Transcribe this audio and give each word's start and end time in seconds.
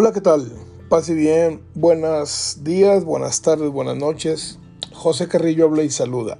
Hola, 0.00 0.12
¿qué 0.12 0.20
tal? 0.20 0.52
Pase 0.88 1.12
bien, 1.12 1.60
buenos 1.74 2.58
días, 2.62 3.04
buenas 3.04 3.42
tardes, 3.42 3.68
buenas 3.72 3.96
noches. 3.96 4.60
José 4.92 5.26
Carrillo 5.26 5.64
habla 5.64 5.82
y 5.82 5.90
saluda. 5.90 6.38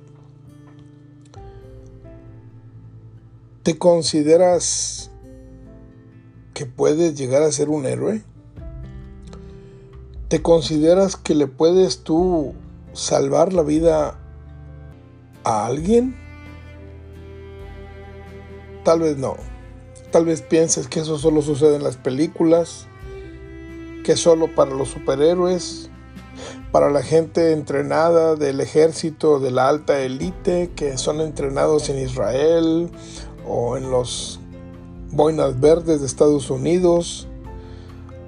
¿Te 3.64 3.76
consideras 3.76 5.10
que 6.54 6.66
puedes 6.66 7.18
llegar 7.18 7.42
a 7.42 7.50
ser 7.50 7.68
un 7.68 7.86
héroe? 7.86 8.22
¿Te 10.28 10.40
consideras 10.40 11.16
que 11.16 11.34
le 11.34 11.48
puedes 11.48 12.04
tú 12.04 12.54
salvar 12.92 13.52
la 13.52 13.64
vida 13.64 14.20
a 15.42 15.66
alguien? 15.66 16.14
Tal 18.84 19.00
vez 19.00 19.16
no. 19.18 19.34
Tal 20.12 20.26
vez 20.26 20.42
pienses 20.42 20.86
que 20.86 21.00
eso 21.00 21.18
solo 21.18 21.42
sucede 21.42 21.74
en 21.74 21.82
las 21.82 21.96
películas, 21.96 22.86
que 24.08 24.16
solo 24.16 24.54
para 24.54 24.70
los 24.70 24.88
superhéroes, 24.88 25.90
para 26.72 26.88
la 26.88 27.02
gente 27.02 27.52
entrenada 27.52 28.36
del 28.36 28.62
ejército 28.62 29.38
de 29.38 29.50
la 29.50 29.68
alta 29.68 30.00
élite, 30.00 30.70
que 30.74 30.96
son 30.96 31.20
entrenados 31.20 31.90
en 31.90 31.98
Israel 31.98 32.88
o 33.46 33.76
en 33.76 33.90
los 33.90 34.40
boinas 35.10 35.60
verdes 35.60 36.00
de 36.00 36.06
Estados 36.06 36.48
Unidos, 36.48 37.28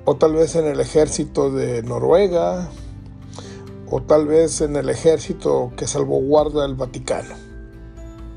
o 0.04 0.16
tal 0.16 0.34
vez 0.34 0.54
en 0.54 0.66
el 0.66 0.80
ejército 0.80 1.50
de 1.50 1.82
Noruega, 1.82 2.68
o 3.90 4.02
tal 4.02 4.26
vez 4.26 4.60
en 4.60 4.76
el 4.76 4.90
ejército 4.90 5.72
que 5.78 5.86
salvaguarda 5.86 6.66
el 6.66 6.74
Vaticano, 6.74 7.36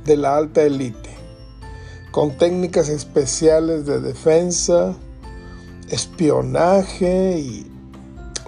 de 0.06 0.16
la 0.16 0.38
alta 0.38 0.64
élite 0.64 1.10
con 2.12 2.38
técnicas 2.38 2.88
especiales 2.88 3.86
de 3.86 4.00
defensa, 4.00 4.96
espionaje 5.94 7.38
y 7.38 7.72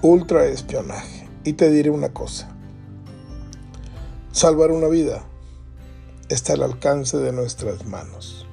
ultraespionaje. 0.01 1.29
Y 1.43 1.53
te 1.53 1.69
diré 1.69 1.91
una 1.91 2.11
cosa, 2.11 2.49
salvar 4.31 4.71
una 4.71 4.87
vida 4.87 5.23
está 6.27 6.53
al 6.53 6.63
alcance 6.63 7.17
de 7.17 7.31
nuestras 7.31 7.85
manos. 7.85 8.47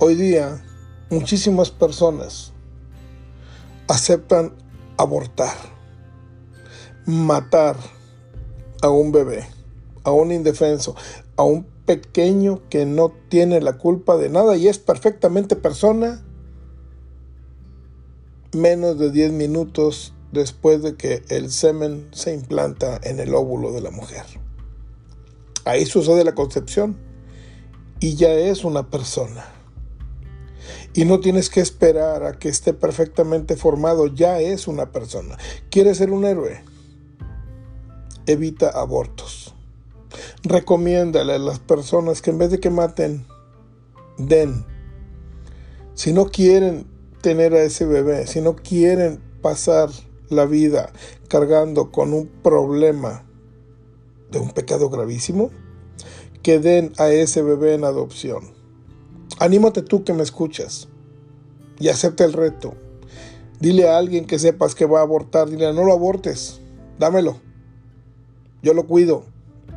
Hoy 0.00 0.16
día, 0.16 0.64
muchísimas 1.10 1.70
personas 1.70 2.52
aceptan 3.86 4.52
abortar, 4.96 5.54
matar 7.06 7.76
a 8.82 8.90
un 8.90 9.12
bebé, 9.12 9.46
a 10.02 10.10
un 10.10 10.32
indefenso, 10.32 10.96
a 11.36 11.44
un 11.44 11.64
pequeño 11.86 12.68
que 12.68 12.84
no 12.84 13.12
tiene 13.28 13.60
la 13.60 13.78
culpa 13.78 14.16
de 14.16 14.28
nada 14.28 14.56
y 14.56 14.66
es 14.66 14.78
perfectamente 14.78 15.54
persona 15.54 16.24
menos 18.52 18.98
de 18.98 19.10
10 19.10 19.32
minutos 19.32 20.14
después 20.32 20.82
de 20.82 20.96
que 20.96 21.22
el 21.28 21.50
semen 21.50 22.08
se 22.12 22.34
implanta 22.34 23.00
en 23.02 23.20
el 23.20 23.34
óvulo 23.34 23.72
de 23.72 23.80
la 23.80 23.90
mujer. 23.90 24.24
Ahí 25.64 25.86
sucede 25.86 26.24
la 26.24 26.34
concepción 26.34 26.96
y 28.00 28.14
ya 28.14 28.32
es 28.32 28.64
una 28.64 28.90
persona. 28.90 29.44
Y 30.94 31.04
no 31.04 31.20
tienes 31.20 31.50
que 31.50 31.60
esperar 31.60 32.24
a 32.24 32.38
que 32.38 32.48
esté 32.48 32.72
perfectamente 32.72 33.56
formado, 33.56 34.06
ya 34.06 34.40
es 34.40 34.66
una 34.66 34.92
persona. 34.92 35.36
¿Quieres 35.70 35.98
ser 35.98 36.10
un 36.10 36.24
héroe? 36.24 36.62
Evita 38.26 38.68
abortos 38.70 39.54
recomiéndale 40.42 41.34
a 41.34 41.38
las 41.38 41.58
personas 41.58 42.22
que 42.22 42.30
en 42.30 42.38
vez 42.38 42.50
de 42.50 42.60
que 42.60 42.70
maten, 42.70 43.26
den. 44.16 44.64
Si 45.94 46.12
no 46.12 46.26
quieren 46.26 46.86
tener 47.20 47.54
a 47.54 47.62
ese 47.62 47.84
bebé, 47.84 48.26
si 48.26 48.40
no 48.40 48.56
quieren 48.56 49.20
pasar 49.42 49.90
la 50.28 50.46
vida 50.46 50.92
cargando 51.28 51.90
con 51.90 52.12
un 52.12 52.26
problema 52.26 53.24
de 54.30 54.38
un 54.38 54.50
pecado 54.50 54.90
gravísimo, 54.90 55.50
que 56.42 56.58
den 56.58 56.92
a 56.98 57.10
ese 57.10 57.42
bebé 57.42 57.74
en 57.74 57.84
adopción. 57.84 58.52
Anímate 59.38 59.82
tú 59.82 60.04
que 60.04 60.12
me 60.12 60.22
escuchas 60.22 60.88
y 61.78 61.88
acepta 61.88 62.24
el 62.24 62.32
reto. 62.32 62.74
Dile 63.60 63.88
a 63.88 63.98
alguien 63.98 64.26
que 64.26 64.38
sepas 64.38 64.74
que 64.74 64.86
va 64.86 65.00
a 65.00 65.02
abortar, 65.02 65.48
dile, 65.48 65.72
no 65.72 65.84
lo 65.84 65.92
abortes, 65.92 66.60
dámelo. 66.98 67.40
Yo 68.62 68.74
lo 68.74 68.86
cuido 68.86 69.24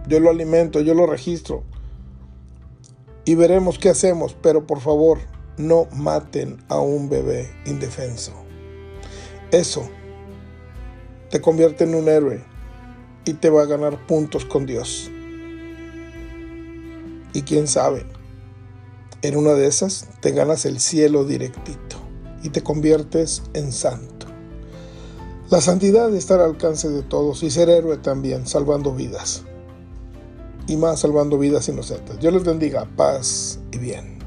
yo 0.08 0.20
lo 0.20 0.30
alimento, 0.30 0.82
yo 0.82 0.94
lo 0.94 1.06
registro. 1.06 1.64
Y 3.26 3.36
veremos 3.36 3.78
qué 3.78 3.90
hacemos, 3.90 4.36
pero 4.42 4.66
por 4.66 4.80
favor, 4.80 5.20
no 5.58 5.88
maten 5.94 6.64
a 6.70 6.80
un 6.80 7.10
bebé 7.10 7.50
indefenso. 7.66 8.34
Eso 9.52 9.90
te 11.30 11.42
convierte 11.42 11.84
en 11.84 11.96
un 11.96 12.08
héroe 12.08 12.44
y 13.26 13.34
te 13.34 13.50
va 13.50 13.64
a 13.64 13.66
ganar 13.66 14.06
puntos 14.08 14.46
con 14.46 14.66
Dios. 14.66 15.10
Y 17.34 17.44
quién 17.44 17.68
sabe, 17.68 18.06
en 19.22 19.38
una 19.38 19.54
de 19.54 19.68
esas 19.68 20.08
te 20.20 20.32
ganas 20.32 20.66
el 20.66 20.80
cielo 20.80 21.26
directito 21.26 21.98
y 22.44 22.50
te 22.50 22.64
conviertes 22.64 23.44
en 23.54 23.72
santo. 23.72 24.28
La 25.50 25.62
santidad 25.62 26.14
está 26.16 26.36
al 26.36 26.42
alcance 26.42 26.90
de 26.90 27.04
todos 27.04 27.44
y 27.44 27.52
ser 27.52 27.70
héroe 27.70 27.98
también, 27.98 28.48
salvando 28.48 28.94
vidas 28.94 29.44
y 30.68 30.78
más 30.78 31.02
salvando 31.02 31.38
vidas 31.38 31.68
inocentes. 31.68 32.20
Dios 32.20 32.34
les 32.34 32.44
bendiga, 32.44 32.88
paz 32.96 33.60
y 33.72 33.78
bien. 33.78 34.21